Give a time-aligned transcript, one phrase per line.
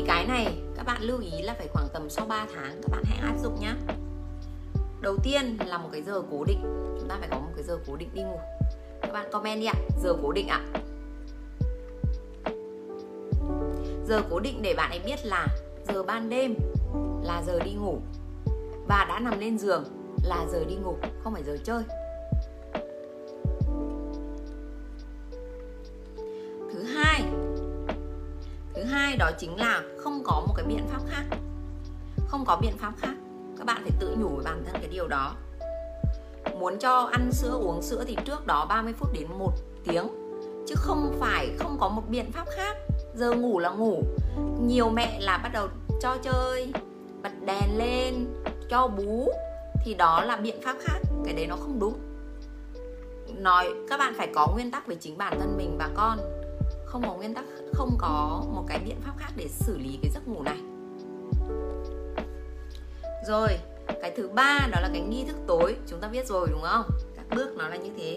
[0.00, 2.90] thì cái này, các bạn lưu ý là phải khoảng tầm sau 3 tháng các
[2.90, 3.72] bạn hãy áp dụng nhé
[5.00, 6.60] đầu tiên là một cái giờ cố định.
[7.00, 8.40] Chúng ta phải có một cái giờ cố định đi ngủ.
[9.02, 9.74] Các bạn comment đi ạ.
[10.02, 10.60] Giờ cố định ạ.
[14.08, 15.46] Giờ cố định để bạn ấy biết là
[15.88, 16.54] giờ ban đêm
[17.22, 17.98] là giờ đi ngủ.
[18.88, 19.84] Và đã nằm lên giường
[20.24, 21.82] là giờ đi ngủ, không phải giờ chơi.
[29.20, 31.24] Đó chính là không có một cái biện pháp khác.
[32.28, 33.14] Không có biện pháp khác.
[33.58, 35.34] Các bạn phải tự nhủ với bản thân cái điều đó.
[36.58, 39.52] Muốn cho ăn sữa, uống sữa thì trước đó 30 phút đến một
[39.84, 40.08] tiếng.
[40.68, 42.76] Chứ không phải không có một biện pháp khác.
[43.14, 44.02] Giờ ngủ là ngủ.
[44.66, 45.68] Nhiều mẹ là bắt đầu
[46.00, 46.72] cho chơi,
[47.22, 48.26] bật đèn lên,
[48.70, 49.32] cho bú.
[49.84, 50.98] Thì đó là biện pháp khác.
[51.24, 51.98] Cái đấy nó không đúng.
[53.36, 56.18] Nói các bạn phải có nguyên tắc về chính bản thân mình và con
[56.90, 60.10] không có nguyên tắc, không có một cái biện pháp khác để xử lý cái
[60.14, 60.58] giấc ngủ này.
[63.26, 63.48] Rồi,
[64.02, 66.84] cái thứ ba đó là cái nghi thức tối, chúng ta biết rồi đúng không?
[67.16, 68.16] Các bước nó là như thế.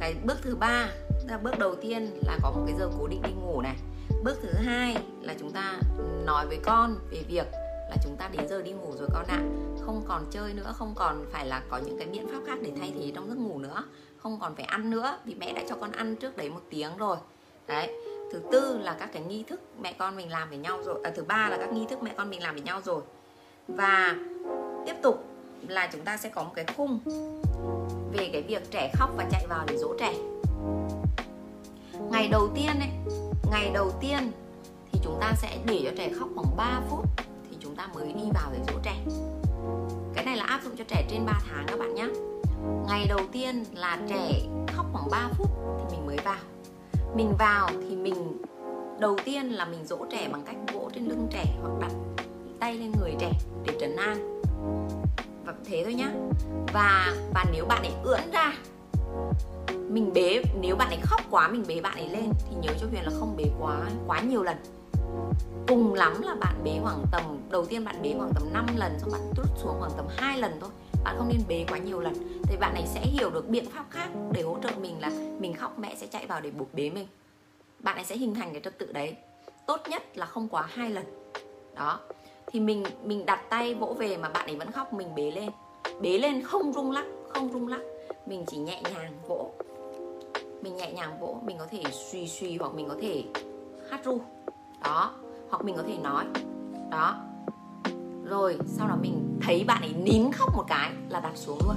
[0.00, 0.88] Cái bước thứ ba
[1.28, 3.76] là bước đầu tiên là có một cái giờ cố định đi ngủ này.
[4.24, 5.80] Bước thứ hai là chúng ta
[6.24, 7.46] nói với con về việc
[7.90, 9.42] là chúng ta đến giờ đi ngủ rồi con ạ.
[9.80, 12.72] Không còn chơi nữa, không còn phải là có những cái biện pháp khác để
[12.80, 13.84] thay thế trong giấc ngủ nữa.
[14.18, 16.96] Không còn phải ăn nữa, vì mẹ đã cho con ăn trước đấy một tiếng
[16.96, 17.16] rồi
[17.68, 17.90] đấy
[18.32, 21.10] thứ tư là các cái nghi thức mẹ con mình làm với nhau rồi à,
[21.16, 23.02] thứ ba là các nghi thức mẹ con mình làm với nhau rồi.
[23.68, 24.16] Và
[24.86, 25.24] tiếp tục
[25.68, 27.00] là chúng ta sẽ có một cái khung
[28.12, 30.14] về cái việc trẻ khóc và chạy vào để dỗ trẻ.
[32.10, 33.16] Ngày đầu tiên ấy
[33.50, 34.32] ngày đầu tiên
[34.92, 37.06] thì chúng ta sẽ để cho trẻ khóc khoảng 3 phút
[37.50, 38.96] thì chúng ta mới đi vào để dỗ trẻ.
[40.14, 42.08] Cái này là áp dụng cho trẻ trên 3 tháng các bạn nhé
[42.88, 44.30] ngày đầu tiên là trẻ
[44.76, 46.57] khóc khoảng 3 phút thì mình mới vào
[47.14, 48.42] mình vào thì mình,
[49.00, 51.92] đầu tiên là mình dỗ trẻ bằng cách vỗ trên lưng trẻ hoặc đặt
[52.60, 53.32] tay lên người trẻ
[53.66, 54.42] để trấn an.
[55.44, 56.10] Và thế thôi nhá.
[56.72, 58.52] Và và nếu bạn ấy ưỡn ra,
[59.88, 62.86] mình bế, nếu bạn ấy khóc quá, mình bế bạn ấy lên thì nhớ cho
[62.90, 63.76] huyền là không bế quá
[64.06, 64.56] quá nhiều lần.
[65.68, 68.98] Cùng lắm là bạn bế khoảng tầm, đầu tiên bạn bế khoảng tầm 5 lần,
[68.98, 70.70] xong bạn rút xuống khoảng tầm 2 lần thôi
[71.08, 72.14] bạn không nên bế quá nhiều lần.
[72.42, 75.54] Thì bạn ấy sẽ hiểu được biện pháp khác để hỗ trợ mình là mình
[75.54, 77.06] khóc, mẹ sẽ chạy vào để buộc bế mình.
[77.78, 79.16] Bạn ấy sẽ hình thành cái trật tự đấy.
[79.66, 81.04] Tốt nhất là không quá hai lần.
[81.74, 82.00] Đó.
[82.46, 85.50] Thì mình mình đặt tay vỗ về mà bạn ấy vẫn khóc, mình bế lên.
[86.00, 87.80] Bế lên không rung lắc, không rung lắc.
[88.26, 89.50] Mình chỉ nhẹ nhàng vỗ.
[90.62, 93.24] Mình nhẹ nhàng vỗ, mình có thể suy suy hoặc mình có thể
[93.90, 94.20] hát ru.
[94.84, 95.14] Đó.
[95.50, 96.24] Hoặc mình có thể nói.
[96.90, 97.27] Đó
[98.28, 101.76] rồi, sau đó mình thấy bạn ấy nín khóc một cái là đặt xuống luôn.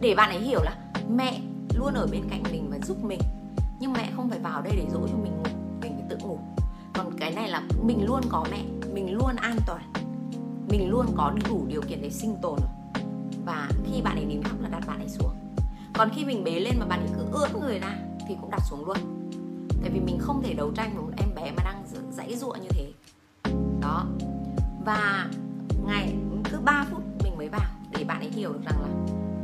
[0.00, 0.76] Để bạn ấy hiểu là
[1.10, 1.40] mẹ
[1.74, 3.20] luôn ở bên cạnh mình và giúp mình.
[3.80, 5.50] Nhưng mẹ không phải vào đây để dỗ cho mình ngủ,
[5.82, 6.38] mình phải tự ngủ.
[6.94, 9.92] Còn cái này là mình luôn có mẹ, mình luôn an toàn.
[10.68, 12.58] Mình luôn có đủ điều kiện để sinh tồn.
[13.44, 15.34] Và khi bạn ấy nín khóc là đặt bạn ấy xuống.
[15.94, 17.98] Còn khi mình bế lên mà bạn ấy cứ ưỡn người ra
[18.28, 18.96] thì cũng đặt xuống luôn.
[19.82, 22.60] Tại vì mình không thể đấu tranh với một em bé mà đang dãy ruộng
[22.60, 22.92] như thế.
[23.80, 24.06] Đó
[24.88, 25.28] và
[25.86, 26.14] ngày
[26.50, 28.88] cứ 3 phút mình mới vào để bạn ấy hiểu được rằng là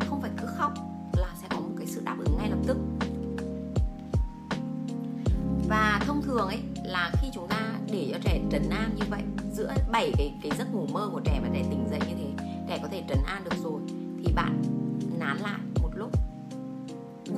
[0.09, 0.73] không phải cứ khóc
[1.17, 2.77] là sẽ có một cái sự đáp ứng ngay lập tức.
[5.69, 9.23] Và thông thường ấy là khi chúng ta để cho trẻ trấn an như vậy,
[9.53, 12.45] giữa bảy cái cái giấc ngủ mơ của trẻ và trẻ tỉnh dậy như thế,
[12.69, 13.81] trẻ có thể trấn an được rồi,
[14.25, 14.63] thì bạn
[15.19, 16.11] nán lại một lúc.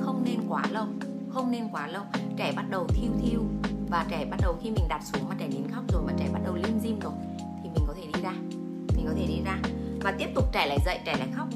[0.01, 0.85] Không nên quá lâu,
[1.29, 2.03] không nên quá lâu.
[2.37, 3.41] Trẻ bắt đầu thiêu thiêu
[3.89, 6.29] và trẻ bắt đầu khi mình đặt xuống mà trẻ nín khóc rồi mà trẻ
[6.33, 7.13] bắt đầu lim dim rồi
[9.07, 9.59] có thể đi ra.
[10.01, 11.47] Và tiếp tục trẻ lại dậy, trẻ lại khóc.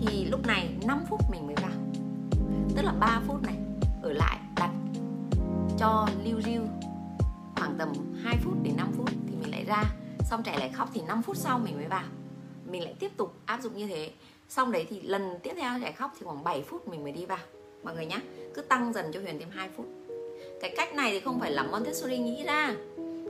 [0.00, 1.72] Thì lúc này 5 phút mình mới vào.
[2.76, 3.56] Tức là 3 phút này,
[4.02, 4.70] ở lại đặt
[5.78, 6.62] cho lưu riu
[7.56, 9.84] khoảng tầm 2 phút đến 5 phút thì mình lại ra.
[10.30, 12.04] Xong trẻ lại khóc thì 5 phút sau mình mới vào.
[12.70, 14.10] Mình lại tiếp tục áp dụng như thế.
[14.48, 17.26] Xong đấy thì lần tiếp theo trẻ khóc thì khoảng 7 phút mình mới đi
[17.26, 17.38] vào.
[17.82, 18.18] Mọi người nhé
[18.54, 19.86] cứ tăng dần cho huyền thêm 2 phút.
[20.60, 22.74] Cái cách này thì không phải là Montessori nghĩ ra.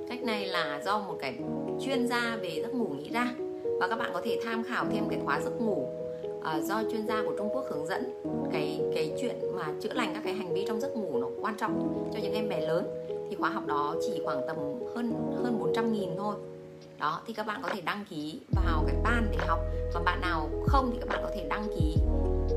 [0.08, 1.38] Cách này là do một cái
[1.84, 3.34] chuyên gia về giấc ngủ nghĩ ra.
[3.80, 5.88] Và các bạn có thể tham khảo thêm cái khóa giấc ngủ
[6.38, 8.22] uh, do chuyên gia của Trung Quốc hướng dẫn.
[8.52, 11.54] Cái cái chuyện mà chữa lành các cái hành vi trong giấc ngủ nó quan
[11.56, 12.86] trọng cho những em bé lớn.
[13.30, 14.56] Thì khóa học đó chỉ khoảng tầm
[14.94, 15.12] hơn
[15.44, 16.34] hơn 400 nghìn thôi.
[16.98, 19.58] Đó thì các bạn có thể đăng ký vào cái ban để học.
[19.94, 21.96] Còn bạn nào không thì các bạn có thể đăng ký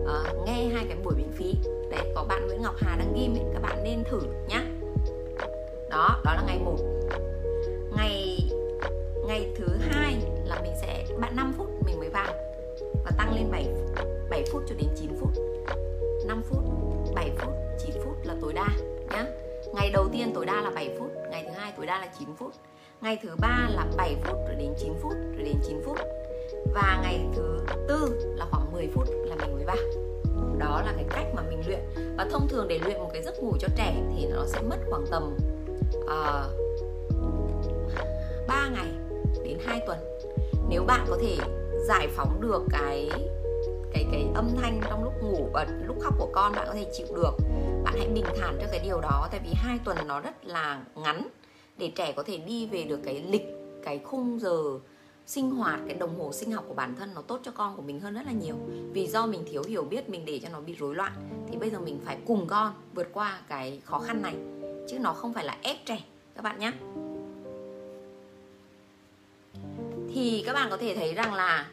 [0.04, 1.54] uh, nghe hai cái buổi miễn phí.
[1.92, 4.66] Đấy có bạn Nguyễn Ngọc Hà đang ghim ấy các bạn nên thử nhá.
[5.90, 6.93] Đó đó là ngày một.
[14.74, 15.32] Cho đến 9 phút.
[16.26, 16.64] 5 phút
[17.16, 18.68] 7 phút 9 phút là tối đa
[19.12, 19.26] nhá.
[19.74, 22.28] Ngày đầu tiên tối đa là 7 phút ngày thứ hai tối đa là 9
[22.36, 22.52] phút
[23.02, 25.98] ngày thứ ba là 7 phút rồi đến 9 phút rồi đến 9 phút.
[26.74, 29.76] Và ngày thứ tư là khoảng 10 phút là mình mới vào.
[30.58, 31.80] Đó là cái cách mà mình luyện.
[32.18, 34.78] Và thông thường để luyện một cái giấc ngủ cho trẻ thì nó sẽ mất
[34.90, 35.38] khoảng tầm
[36.08, 36.50] ờ,
[37.10, 38.92] uh, 3 ngày
[39.44, 39.98] đến 2 tuần.
[40.70, 41.38] Nếu bạn có thể
[41.88, 43.10] giải phóng được cái
[43.94, 46.92] cái cái âm thanh trong lúc ngủ và lúc khóc của con bạn có thể
[46.94, 47.38] chịu được.
[47.84, 50.84] Bạn hãy bình thản cho cái điều đó, tại vì hai tuần nó rất là
[50.96, 51.28] ngắn
[51.78, 53.46] để trẻ có thể đi về được cái lịch,
[53.84, 54.80] cái khung giờ
[55.26, 57.82] sinh hoạt, cái đồng hồ sinh học của bản thân nó tốt cho con của
[57.82, 58.56] mình hơn rất là nhiều.
[58.94, 61.12] Vì do mình thiếu hiểu biết, mình để cho nó bị rối loạn,
[61.52, 64.36] thì bây giờ mình phải cùng con vượt qua cái khó khăn này,
[64.90, 66.00] chứ nó không phải là ép trẻ.
[66.36, 66.72] Các bạn nhé
[70.14, 71.68] thì các bạn có thể thấy rằng là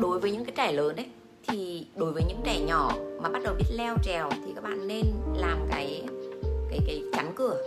[0.00, 1.06] đối với những cái trẻ lớn đấy
[1.48, 2.92] thì đối với những trẻ nhỏ
[3.22, 5.04] mà bắt đầu biết leo trèo thì các bạn nên
[5.36, 6.02] làm cái
[6.70, 7.62] cái cái chắn cửa.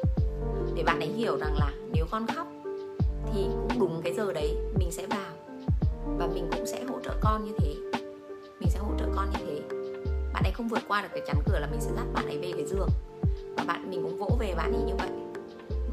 [0.75, 2.47] Để bạn ấy hiểu rằng là nếu con khóc
[3.33, 5.31] thì cũng đúng cái giờ đấy mình sẽ vào
[6.17, 7.75] và mình cũng sẽ hỗ trợ con như thế.
[8.59, 9.61] Mình sẽ hỗ trợ con như thế.
[10.33, 12.37] Bạn ấy không vượt qua được cái chắn cửa là mình sẽ dắt bạn ấy
[12.37, 12.89] về cái giường.
[13.57, 15.09] Và bạn, mình cũng vỗ về bạn ấy như vậy.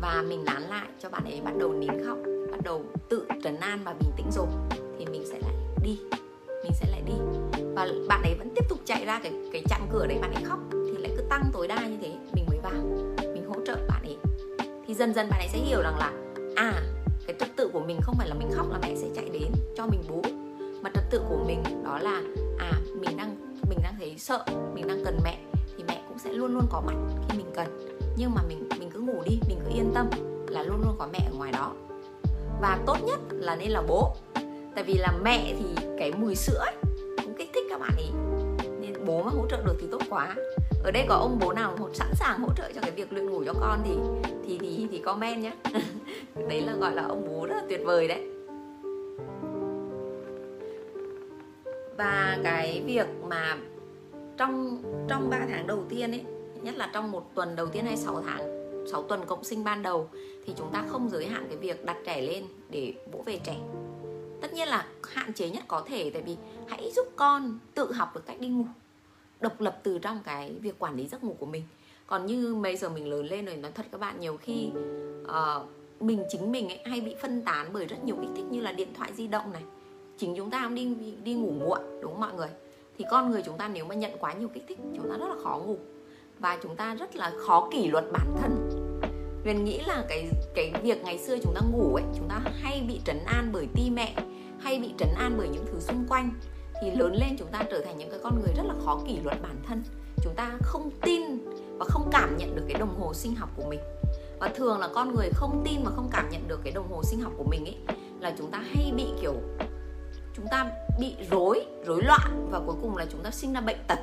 [0.00, 2.18] Và mình nán lại cho bạn ấy bắt đầu nín khóc,
[2.50, 4.46] bắt đầu tự trấn an và bình tĩnh rồi
[4.98, 5.98] thì mình sẽ lại đi
[8.08, 10.58] bạn ấy vẫn tiếp tục chạy ra cái cái chặn cửa đấy bạn ấy khóc
[10.72, 12.72] thì lại cứ tăng tối đa như thế mình mới vào
[13.34, 14.16] mình hỗ trợ bạn ấy.
[14.86, 16.12] Thì dần dần bạn ấy sẽ hiểu rằng là
[16.56, 16.82] à
[17.26, 19.52] cái trật tự của mình không phải là mình khóc là mẹ sẽ chạy đến
[19.76, 20.22] cho mình bú
[20.82, 22.22] mà trật tự của mình đó là
[22.58, 23.36] à mình đang
[23.68, 24.44] mình đang thấy sợ
[24.74, 25.38] mình đang cần mẹ
[25.76, 26.94] thì mẹ cũng sẽ luôn luôn có mặt
[27.28, 27.88] khi mình cần.
[28.16, 30.10] Nhưng mà mình mình cứ ngủ đi mình cứ yên tâm
[30.48, 31.72] là luôn luôn có mẹ ở ngoài đó.
[32.60, 34.16] Và tốt nhất là nên là bố
[34.74, 36.74] tại vì là mẹ thì cái mùi sữa ấy,
[37.84, 38.10] bạn ấy
[38.80, 40.36] nên bố mà hỗ trợ được thì tốt quá.
[40.84, 43.42] Ở đây có ông bố nào sẵn sàng hỗ trợ cho cái việc luyện ngủ
[43.46, 43.90] cho con thì
[44.46, 45.52] thì thì thì comment nhé
[46.48, 48.28] đấy là gọi là ông bố rất là tuyệt vời đấy.
[51.96, 53.56] Và cái việc mà
[54.36, 56.24] trong trong 3 tháng đầu tiên ấy,
[56.62, 59.82] nhất là trong một tuần đầu tiên hay 6 tháng 6 tuần cộng sinh ban
[59.82, 60.08] đầu,
[60.46, 63.56] thì chúng ta không giới hạn cái việc đặt trẻ lên để vỗ về trẻ
[64.44, 66.36] tất nhiên là hạn chế nhất có thể tại vì
[66.68, 68.64] hãy giúp con tự học được cách đi ngủ
[69.40, 71.62] độc lập từ trong cái việc quản lý giấc ngủ của mình.
[72.06, 74.70] Còn như bây giờ mình lớn lên rồi nói thật các bạn nhiều khi
[75.22, 75.68] uh,
[76.00, 78.72] mình chính mình ấy hay bị phân tán bởi rất nhiều kích thích như là
[78.72, 79.62] điện thoại di động này
[80.18, 82.48] chính chúng ta cũng đi đi ngủ muộn đúng không mọi người?
[82.98, 85.28] Thì con người chúng ta nếu mà nhận quá nhiều kích thích chúng ta rất
[85.28, 85.78] là khó ngủ
[86.38, 88.70] và chúng ta rất là khó kỷ luật bản thân.
[89.44, 92.84] Huyền nghĩ là cái cái việc ngày xưa chúng ta ngủ ấy chúng ta hay
[92.88, 94.14] bị trấn an bởi ti mẹ
[94.64, 96.30] hay bị trấn an bởi những thứ xung quanh
[96.82, 99.18] thì lớn lên chúng ta trở thành những cái con người rất là khó kỷ
[99.24, 99.82] luật bản thân.
[100.22, 101.22] Chúng ta không tin
[101.78, 103.80] và không cảm nhận được cái đồng hồ sinh học của mình.
[104.40, 107.02] Và thường là con người không tin và không cảm nhận được cái đồng hồ
[107.02, 109.34] sinh học của mình ấy, là chúng ta hay bị kiểu
[110.36, 110.70] chúng ta
[111.00, 113.98] bị rối rối loạn và cuối cùng là chúng ta sinh ra bệnh tật.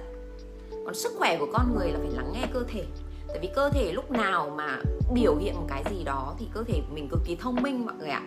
[0.85, 2.85] Còn sức khỏe của con người là phải lắng nghe cơ thể.
[3.27, 4.81] Tại vì cơ thể lúc nào mà
[5.13, 7.85] biểu hiện một cái gì đó thì cơ thể của mình cực kỳ thông minh,
[7.85, 8.21] mọi người ạ.